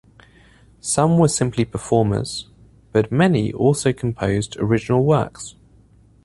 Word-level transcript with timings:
Some 0.79 1.19
were 1.19 1.27
simply 1.27 1.63
performers, 1.63 2.47
but 2.91 3.11
many 3.11 3.53
also 3.53 3.93
composed 3.93 4.57
original 4.57 5.05
works. 5.05 5.53